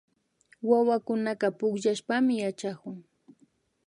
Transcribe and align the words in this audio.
Wawakunaka 0.69 1.47
pukllashpami 1.57 2.33
yachakun 2.43 2.97